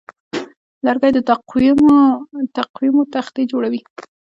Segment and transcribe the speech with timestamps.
[0.85, 1.19] لرګی د
[2.97, 3.81] تقویمو تختې جوړوي.